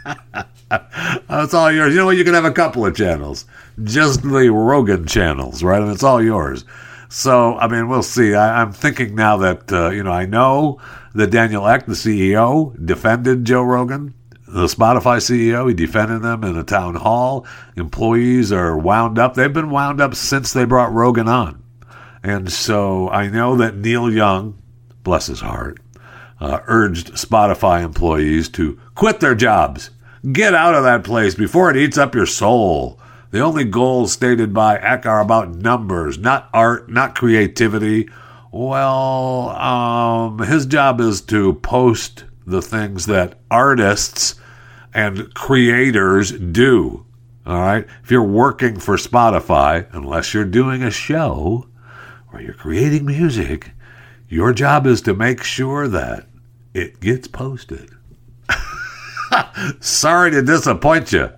[0.08, 1.94] it's all yours.
[1.94, 2.16] You know what?
[2.16, 3.46] You can have a couple of channels.
[3.84, 5.82] Just the Rogan channels, right?
[5.82, 6.64] And it's all yours.
[7.10, 8.34] So, I mean, we'll see.
[8.34, 10.80] I, am thinking now that, uh, you know, I know
[11.16, 14.14] that Daniel Ek, the CEO, defended Joe Rogan
[14.52, 15.68] the Spotify CEO.
[15.68, 17.46] He defended them in a town hall.
[17.76, 19.36] Employees are wound up.
[19.36, 21.64] They've been wound up since they brought Rogan on.
[22.24, 24.62] And so I know that Neil Young,
[25.04, 25.80] bless his heart,
[26.40, 29.92] uh, urged Spotify employees to quit their jobs.
[30.32, 33.00] Get out of that place before it eats up your soul.
[33.32, 38.10] The only goals stated by Ek are about numbers, not art, not creativity.
[38.52, 44.36] Well, um, his job is to post the things that artists
[44.94, 47.06] and creators do.
[47.46, 47.88] All right.
[48.04, 51.68] If you're working for Spotify, unless you're doing a show
[52.32, 53.72] or you're creating music,
[54.28, 56.28] your job is to make sure that
[56.74, 57.90] it gets posted.
[59.80, 61.32] Sorry to disappoint you.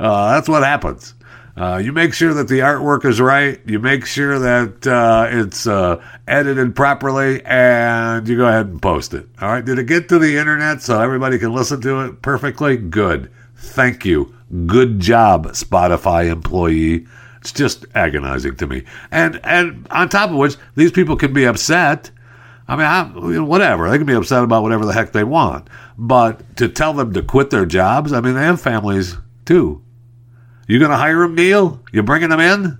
[0.00, 1.14] Uh, that's what happens.
[1.56, 3.60] Uh, you make sure that the artwork is right.
[3.66, 9.12] You make sure that uh, it's uh, edited properly, and you go ahead and post
[9.12, 9.28] it.
[9.40, 9.64] All right.
[9.64, 12.78] Did it get to the internet so everybody can listen to it perfectly?
[12.78, 13.30] Good.
[13.56, 14.34] Thank you.
[14.66, 17.06] Good job, Spotify employee.
[17.40, 18.84] It's just agonizing to me.
[19.10, 22.10] And and on top of which, these people can be upset.
[22.68, 23.90] I mean, I, whatever.
[23.90, 25.68] They can be upset about whatever the heck they want.
[25.98, 29.82] But to tell them to quit their jobs, I mean, they have families too.
[30.66, 31.80] You going to hire them, Neil?
[31.92, 32.78] You bringing them in?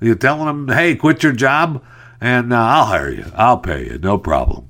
[0.00, 1.84] You telling them, hey, quit your job,
[2.20, 3.30] and uh, I'll hire you.
[3.34, 4.68] I'll pay you, no problem.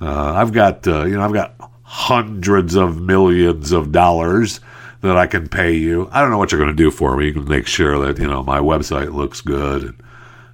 [0.00, 4.60] Uh, I've got, uh, you know, I've got hundreds of millions of dollars
[5.00, 6.08] that I can pay you.
[6.12, 7.26] I don't know what you're going to do for me.
[7.26, 10.02] You can make sure that you know my website looks good and,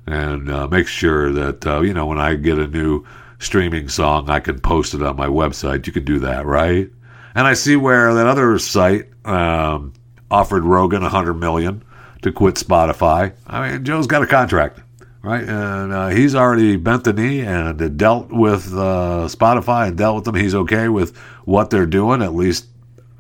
[0.07, 3.05] and uh, make sure that uh, you know when I get a new
[3.39, 5.87] streaming song, I can post it on my website.
[5.87, 6.89] You can do that, right?
[7.35, 9.93] And I see where that other site um,
[10.31, 11.83] offered Rogan a hundred million
[12.23, 13.35] to quit Spotify.
[13.47, 14.81] I mean, Joe's got a contract,
[15.23, 15.43] right?
[15.43, 20.25] And uh, he's already bent the knee and dealt with uh, Spotify and dealt with
[20.25, 20.35] them.
[20.35, 22.67] He's okay with what they're doing, at least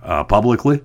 [0.02, 0.82] uh, publicly.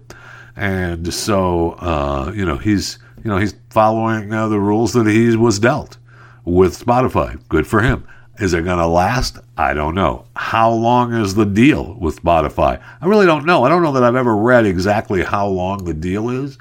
[0.55, 5.35] And so, uh, you know, he's you know he's following uh, the rules that he
[5.35, 5.97] was dealt
[6.43, 7.39] with Spotify.
[7.49, 8.05] Good for him.
[8.41, 9.37] Is it going to last?
[9.55, 10.25] I don't know.
[10.35, 12.81] How long is the deal with Spotify?
[12.99, 13.63] I really don't know.
[13.63, 16.57] I don't know that I've ever read exactly how long the deal is.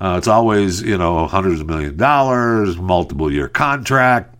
[0.00, 4.34] Uh, it's always, you know, hundreds of million dollars, multiple year contract.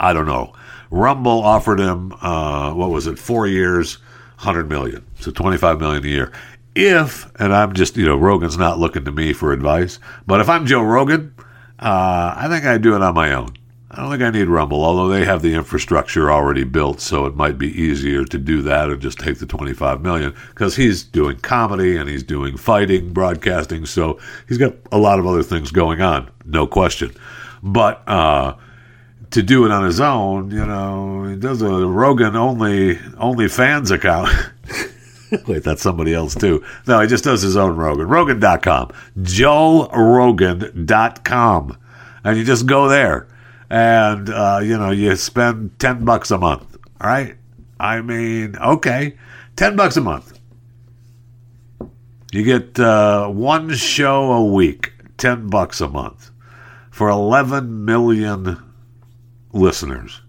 [0.00, 0.54] I don't know.
[0.90, 3.98] Rumble offered him, uh, what was it, four years,
[4.36, 5.04] 100 million.
[5.20, 6.32] So 25 million a year.
[6.74, 10.48] If, and I'm just, you know, Rogan's not looking to me for advice, but if
[10.48, 11.34] I'm Joe Rogan,
[11.78, 13.52] uh, I think I'd do it on my own.
[13.90, 17.34] I don't think I need Rumble, although they have the infrastructure already built, so it
[17.34, 21.38] might be easier to do that and just take the 25 million because he's doing
[21.38, 26.02] comedy and he's doing fighting, broadcasting, so he's got a lot of other things going
[26.02, 27.14] on, no question.
[27.62, 28.56] But uh,
[29.30, 33.90] to do it on his own, you know, he does a Rogan only only fans
[33.90, 34.28] account.
[35.46, 36.62] Wait, that's somebody else too.
[36.86, 38.06] No, he just does his own Rogan.
[38.06, 38.92] Rogan.com.
[39.18, 41.78] JoeRogan.com.
[42.24, 43.28] And you just go there
[43.70, 47.36] and uh, you know you spend 10 bucks a month right?
[47.78, 49.16] I mean okay
[49.56, 50.38] 10 bucks a month.
[52.30, 56.30] You get uh, one show a week 10 bucks a month
[56.90, 58.62] for 11 million
[59.52, 60.20] listeners.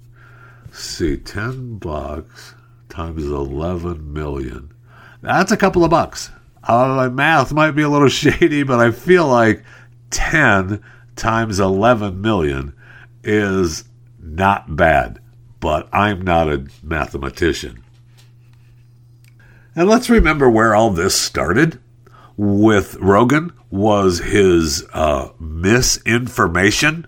[0.66, 2.56] Let's see 10 bucks
[2.88, 4.72] times 11 million.
[5.22, 6.32] That's a couple of bucks.
[6.64, 9.64] Uh, my math might be a little shady but i feel like
[10.12, 10.84] 10
[11.16, 12.74] times 11 million
[13.24, 13.86] is
[14.20, 15.20] not bad,
[15.60, 17.84] but I'm not a mathematician.
[19.76, 21.80] And let's remember where all this started
[22.36, 27.06] with Rogan was his uh, misinformation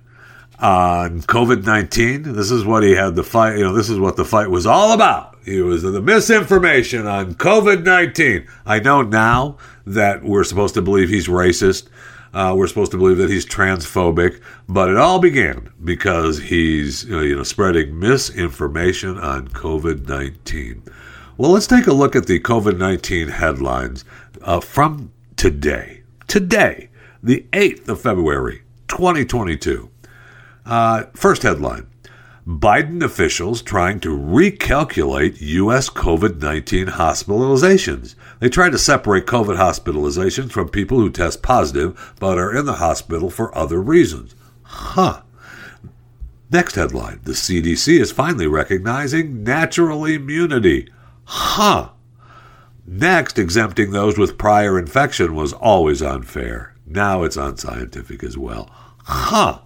[0.59, 2.33] on COVID 19.
[2.33, 4.65] This is what he had the fight, you know, this is what the fight was
[4.65, 5.37] all about.
[5.43, 8.47] He was the misinformation on COVID 19.
[8.65, 11.87] I know now that we're supposed to believe he's racist
[12.33, 17.35] uh, we're supposed to believe that he's transphobic, but it all began because he's you
[17.35, 20.83] know, spreading misinformation on COVID nineteen.
[21.37, 24.05] Well, let's take a look at the COVID nineteen headlines
[24.41, 26.03] uh, from today.
[26.27, 26.89] Today,
[27.21, 29.89] the eighth of February, twenty twenty two.
[30.65, 31.87] Uh, first headline
[32.47, 35.89] Biden officials trying to recalculate U.S.
[35.89, 38.15] COVID 19 hospitalizations.
[38.41, 42.73] They try to separate COVID hospitalizations from people who test positive but are in the
[42.73, 44.33] hospital for other reasons.
[44.63, 45.21] Huh.
[46.49, 50.89] Next headline The CDC is finally recognizing natural immunity.
[51.25, 51.91] Huh.
[52.87, 56.73] Next, exempting those with prior infection was always unfair.
[56.87, 58.71] Now it's unscientific as well.
[59.03, 59.59] Huh.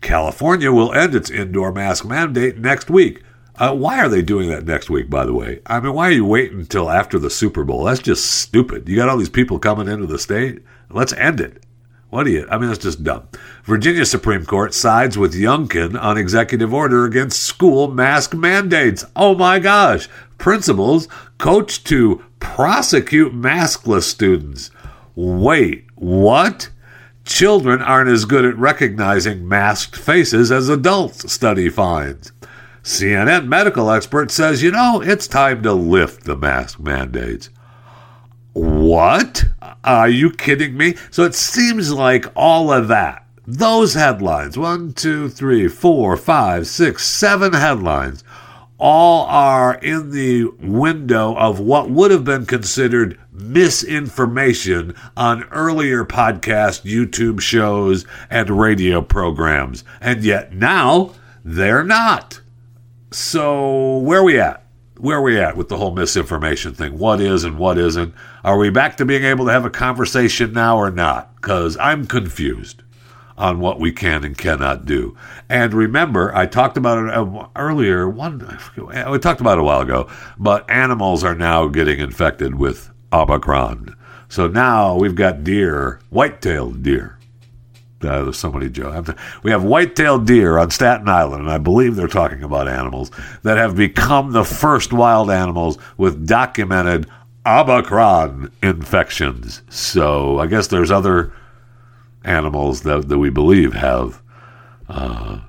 [0.00, 3.24] California will end its indoor mask mandate next week.
[3.58, 5.60] Uh, why are they doing that next week, by the way?
[5.66, 7.84] I mean, why are you waiting until after the Super Bowl?
[7.84, 8.88] That's just stupid.
[8.88, 10.62] You got all these people coming into the state.
[10.90, 11.62] Let's end it.
[12.10, 12.46] What do you?
[12.50, 13.28] I mean, that's just dumb.
[13.64, 19.04] Virginia Supreme Court sides with Youngkin on executive order against school mask mandates.
[19.16, 20.08] Oh my gosh.
[20.38, 24.70] Principals coach to prosecute maskless students.
[25.14, 26.70] Wait, what?
[27.24, 32.30] Children aren't as good at recognizing masked faces as adults, study finds.
[32.86, 37.50] CNN medical expert says, you know, it's time to lift the mask mandates.
[38.52, 39.44] What?
[39.82, 40.94] Are you kidding me?
[41.10, 47.04] So it seems like all of that, those headlines, one, two, three, four, five, six,
[47.08, 48.22] seven headlines,
[48.78, 56.84] all are in the window of what would have been considered misinformation on earlier podcast,
[56.88, 59.82] YouTube shows, and radio programs.
[60.00, 61.14] And yet now
[61.44, 62.42] they're not.
[63.18, 64.62] So where are we at?
[64.98, 66.98] Where are we at with the whole misinformation thing?
[66.98, 68.14] What is and what isn't?
[68.44, 71.34] Are we back to being able to have a conversation now or not?
[71.36, 72.82] Because I'm confused
[73.38, 75.16] on what we can and cannot do.
[75.48, 78.06] And remember, I talked about it uh, earlier.
[78.06, 82.90] One, we talked about it a while ago, but animals are now getting infected with
[83.14, 83.96] Omicron.
[84.28, 87.15] So now we've got deer, white-tailed deer.
[88.02, 89.04] Uh, there's somebody, Joe.
[89.42, 93.10] We have white-tailed deer on Staten Island, and I believe they're talking about animals
[93.42, 97.08] that have become the first wild animals with documented
[97.46, 99.62] Omicron infections.
[99.70, 101.32] So I guess there's other
[102.24, 104.20] animals that, that we believe have
[104.88, 105.40] uh,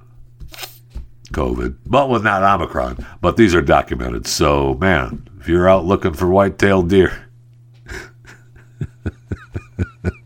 [1.33, 3.05] COVID, but with not Omicron.
[3.19, 4.25] But these are documented.
[4.25, 7.27] So, man, if you're out looking for white-tailed deer,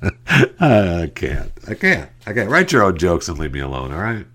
[0.59, 1.51] I can't.
[1.67, 2.09] I can't.
[2.25, 2.49] I can't.
[2.49, 4.25] Write your own jokes and leave me alone, all right?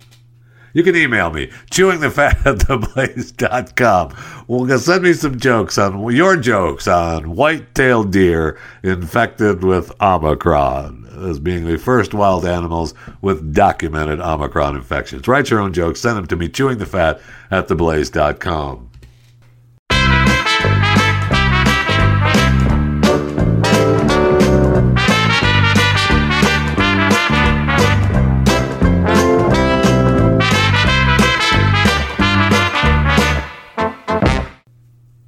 [0.74, 4.14] You can email me, chewingthefat at theblaze.com.
[4.46, 11.38] Well, send me some jokes on your jokes on white-tailed deer infected with Omicron as
[11.38, 12.92] being the first wild animals
[13.22, 15.26] with documented Omicron infections.
[15.26, 18.85] Write your own jokes, send them to me, chewingthefat at theblaze.com.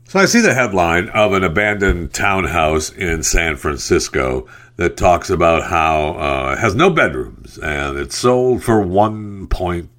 [0.09, 4.47] So I see the headline of an abandoned townhouse in San Francisco
[4.77, 9.91] that talks about how uh, it has no bedrooms and it's sold for one point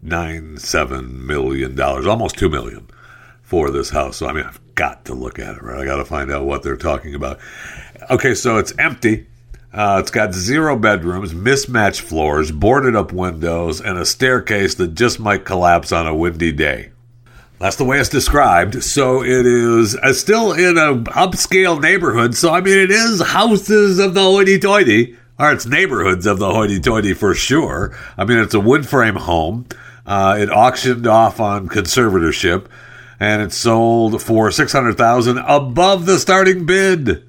[0.00, 2.86] nine seven million dollars, almost two million
[3.42, 4.18] for this house.
[4.18, 5.80] So I mean, I've got to look at it, right?
[5.80, 7.40] I got to find out what they're talking about.
[8.08, 9.26] Okay, so it's empty.
[9.72, 15.18] Uh, it's got zero bedrooms, mismatched floors, boarded up windows, and a staircase that just
[15.18, 16.92] might collapse on a windy day.
[17.58, 18.82] That's the way it's described.
[18.82, 22.34] So it is uh, still in an upscale neighborhood.
[22.34, 26.52] So, I mean, it is houses of the hoity toity, or it's neighborhoods of the
[26.52, 27.96] hoity toity for sure.
[28.18, 29.66] I mean, it's a wood frame home.
[30.04, 32.66] Uh, it auctioned off on conservatorship
[33.18, 37.25] and it sold for 600000 above the starting bid.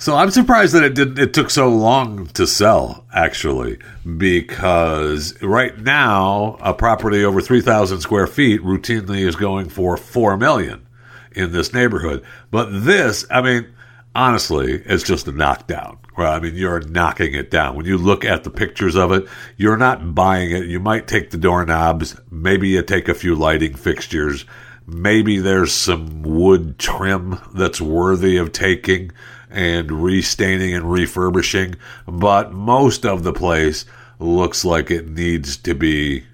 [0.00, 1.18] So I'm surprised that it didn't.
[1.18, 3.76] It took so long to sell, actually,
[4.16, 10.38] because right now a property over three thousand square feet routinely is going for four
[10.38, 10.86] million
[11.32, 12.24] in this neighborhood.
[12.50, 13.66] But this, I mean,
[14.14, 15.98] honestly, it's just a knockdown.
[16.16, 16.34] Right?
[16.34, 17.76] I mean, you're knocking it down.
[17.76, 19.28] When you look at the pictures of it,
[19.58, 20.64] you're not buying it.
[20.64, 24.46] You might take the doorknobs, maybe you take a few lighting fixtures,
[24.86, 29.12] maybe there's some wood trim that's worthy of taking
[29.50, 31.76] and restaining and refurbishing,
[32.06, 33.84] but most of the place
[34.18, 36.24] looks like it needs to be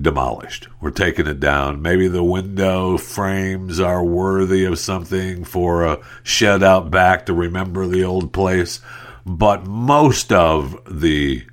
[0.00, 0.68] demolished.
[0.80, 1.82] We're taking it down.
[1.82, 7.86] Maybe the window frames are worthy of something for a shed out back to remember
[7.86, 8.80] the old place,
[9.26, 11.44] but most of the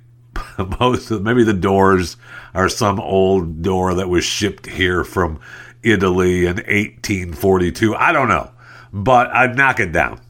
[0.80, 2.16] most of maybe the doors
[2.54, 5.38] are some old door that was shipped here from
[5.82, 7.94] Italy in 1842.
[7.94, 8.50] I don't know,
[8.92, 10.20] but I'd knock it down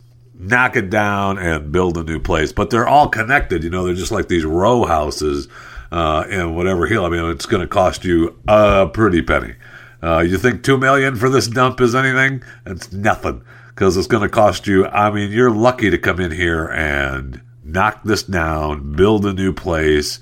[0.41, 2.53] knock it down and build a new place.
[2.53, 3.63] But they're all connected.
[3.63, 5.49] You know, they're just like these row houses
[5.93, 7.05] uh, in whatever hill.
[7.05, 9.55] I mean, it's going to cost you a pretty penny.
[10.03, 12.43] Uh, you think two million for this dump is anything?
[12.65, 14.87] It's nothing because it's going to cost you.
[14.87, 19.53] I mean, you're lucky to come in here and knock this down, build a new
[19.53, 20.19] place,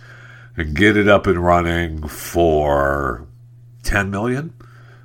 [0.56, 3.26] and get it up and running for
[3.84, 4.52] ten million.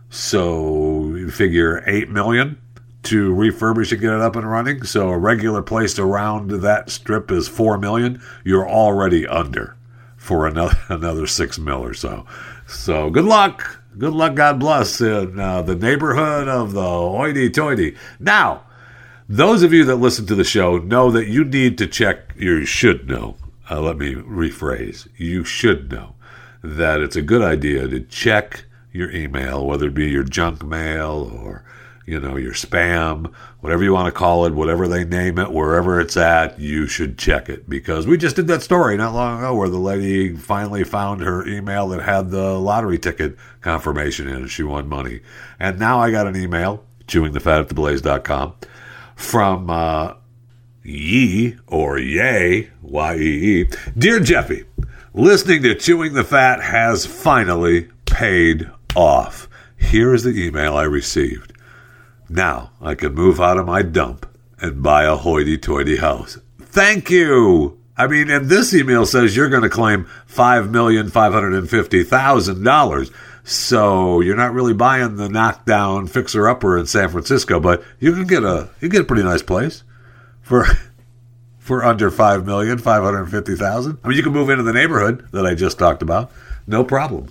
[0.09, 2.59] So you figure eight million
[3.03, 4.83] to refurbish and get it up and running.
[4.83, 8.21] So a regular place around that strip is four million.
[8.43, 9.75] You're already under
[10.17, 12.25] for another another six mil or so.
[12.67, 13.81] So good luck.
[13.97, 14.35] Good luck.
[14.35, 17.95] God bless in uh, the neighborhood of the hoity-toity.
[18.19, 18.63] Now,
[19.29, 22.33] those of you that listen to the show know that you need to check.
[22.35, 23.35] You should know.
[23.69, 25.07] Uh, let me rephrase.
[25.15, 26.15] You should know
[26.63, 31.31] that it's a good idea to check your email, whether it be your junk mail
[31.43, 31.63] or
[32.05, 33.31] you know, your spam,
[33.61, 37.17] whatever you want to call it, whatever they name it, wherever it's at, you should
[37.17, 40.83] check it because we just did that story not long ago where the lady finally
[40.83, 44.49] found her email that had the lottery ticket confirmation in it.
[44.49, 45.21] She won money.
[45.59, 48.53] And now I got an email, chewingthefat at theblaze.com,
[49.15, 50.15] from uh,
[50.83, 53.69] Yee or Yay, Y E E.
[53.97, 54.65] Dear Jeffy,
[55.13, 59.47] listening to Chewing the Fat has finally paid off.
[59.77, 61.52] Here is the email I received.
[62.34, 64.25] Now I can move out of my dump
[64.59, 66.39] and buy a hoity toity house.
[66.59, 67.77] Thank you.
[67.95, 73.13] I mean, and this email says you're going to claim $5,550,000.
[73.43, 78.25] So you're not really buying the knockdown fixer upper in San Francisco, but you can
[78.25, 79.84] get a you get a pretty nice place
[80.41, 80.65] for
[81.59, 83.99] for under five million five hundred fifty thousand.
[84.03, 86.31] I mean, you can move into the neighborhood that I just talked about,
[86.65, 87.27] no problem.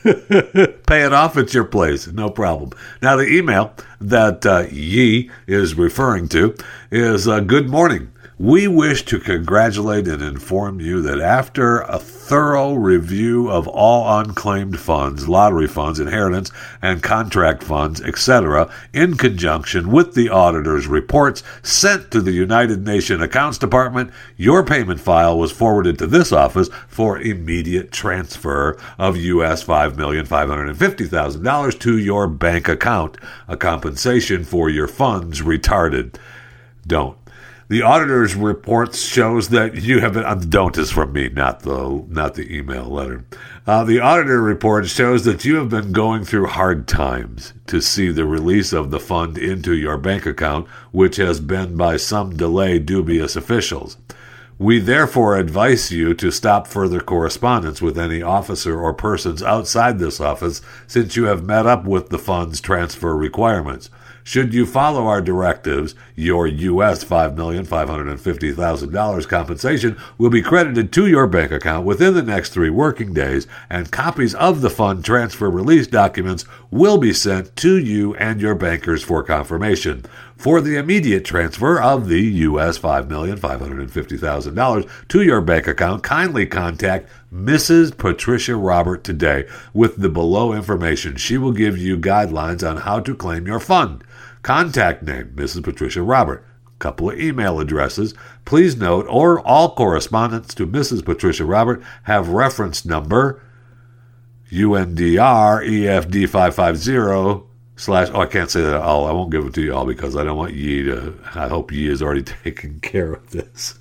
[0.86, 2.70] Pay it off at your place, no problem.
[3.02, 6.54] Now, the email that uh, Yee is referring to
[6.90, 8.10] is uh, Good morning.
[8.42, 14.80] We wish to congratulate and inform you that after a thorough review of all unclaimed
[14.80, 22.10] funds, lottery funds, inheritance, and contract funds, etc., in conjunction with the auditor's reports sent
[22.12, 27.18] to the United Nations Accounts Department, your payment file was forwarded to this office for
[27.18, 33.18] immediate transfer of US $5,550,000 to your bank account,
[33.48, 36.14] a compensation for your funds retarded.
[36.86, 37.19] Don't
[37.70, 40.24] the auditor's report shows that you have been.
[40.24, 43.24] Uh, don't is from me, not the not the email letter.
[43.64, 48.10] Uh, the auditor report shows that you have been going through hard times to see
[48.10, 52.80] the release of the fund into your bank account, which has been by some delay
[52.80, 53.96] dubious officials.
[54.58, 60.20] We therefore advise you to stop further correspondence with any officer or persons outside this
[60.20, 63.90] office since you have met up with the fund's transfer requirements.
[64.30, 67.02] Should you follow our directives, your U.S.
[67.02, 73.48] $5,550,000 compensation will be credited to your bank account within the next three working days,
[73.68, 78.54] and copies of the fund transfer release documents will be sent to you and your
[78.54, 80.04] bankers for confirmation.
[80.36, 82.78] For the immediate transfer of the U.S.
[82.78, 87.98] $5,550,000 to your bank account, kindly contact Mrs.
[87.98, 91.16] Patricia Robert today with the below information.
[91.16, 94.04] She will give you guidelines on how to claim your fund.
[94.42, 95.62] Contact name Mrs.
[95.62, 96.46] Patricia Robert.
[96.78, 98.14] Couple of email addresses.
[98.46, 101.04] Please note, or all correspondence to Mrs.
[101.04, 103.42] Patricia Robert have reference number
[104.50, 108.08] UNDR EFD 550 slash.
[108.12, 109.06] Oh, I can't say that all.
[109.06, 111.14] I won't give it to you all because I don't want Yee to.
[111.34, 113.78] I hope Yee is already taken care of this.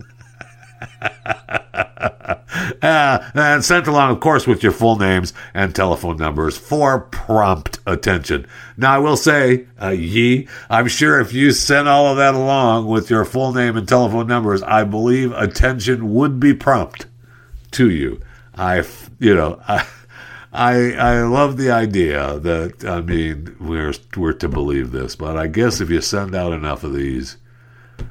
[2.82, 7.80] uh, and sent along, of course, with your full names and telephone numbers for prompt
[7.86, 8.46] attention.
[8.78, 12.88] Now, I will say, uh, Yee, I'm sure if you sent all of that along
[12.88, 17.08] with your full name and telephone numbers, I believe attention would be prompt
[17.72, 18.22] to you.
[18.56, 18.84] I,
[19.20, 19.86] you know, I.
[20.52, 25.46] I I love the idea that I mean we're we're to believe this, but I
[25.46, 27.38] guess if you send out enough of these,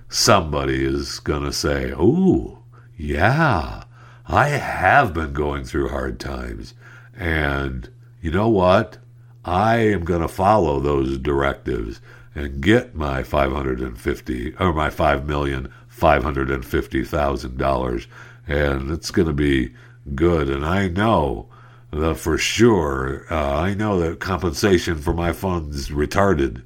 [0.09, 2.58] somebody is gonna say, "Ooh,
[2.99, 3.85] yeah,
[4.27, 6.75] I have been going through hard times.
[7.17, 7.89] And
[8.21, 8.99] you know what?
[9.45, 12.01] I am going to follow those directives
[12.35, 18.07] and get my 550 or my five million five hundred and fifty thousand dollars,
[18.47, 19.75] and it's going to be
[20.15, 20.49] good.
[20.49, 21.49] And I know
[21.91, 26.63] that for sure, uh, I know that compensation for my funds retarded,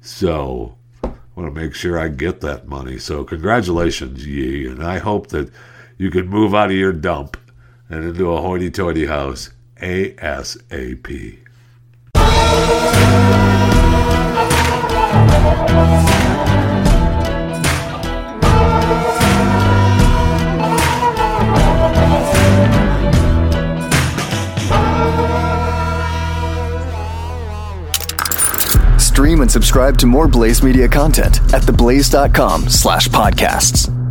[0.00, 2.98] so I want to make sure I get that money.
[2.98, 5.50] So congratulations, Yee, and I hope that
[5.96, 7.36] you can move out of your dump
[7.88, 11.38] and into a hoity toity house ASAP.
[28.98, 34.03] Stream and subscribe to more Blaze Media content at theblaze.com slash podcasts.